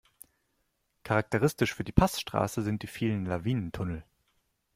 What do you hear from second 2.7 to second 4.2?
die vielen Lawinentunnel.